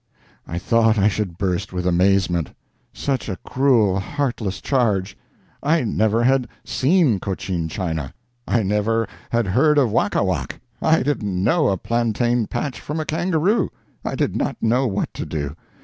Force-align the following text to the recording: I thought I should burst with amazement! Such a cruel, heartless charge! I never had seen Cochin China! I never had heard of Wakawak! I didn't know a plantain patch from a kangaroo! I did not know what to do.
I 0.47 0.57
thought 0.57 0.97
I 0.97 1.07
should 1.07 1.37
burst 1.37 1.71
with 1.73 1.85
amazement! 1.85 2.55
Such 2.91 3.29
a 3.29 3.35
cruel, 3.45 3.99
heartless 3.99 4.59
charge! 4.59 5.15
I 5.61 5.83
never 5.83 6.23
had 6.23 6.47
seen 6.65 7.19
Cochin 7.19 7.67
China! 7.69 8.15
I 8.47 8.63
never 8.63 9.07
had 9.29 9.45
heard 9.45 9.77
of 9.77 9.91
Wakawak! 9.91 10.59
I 10.81 11.03
didn't 11.03 11.43
know 11.43 11.67
a 11.69 11.77
plantain 11.77 12.47
patch 12.47 12.79
from 12.81 12.99
a 12.99 13.05
kangaroo! 13.05 13.69
I 14.03 14.15
did 14.15 14.35
not 14.35 14.57
know 14.59 14.87
what 14.87 15.13
to 15.13 15.23
do. 15.23 15.55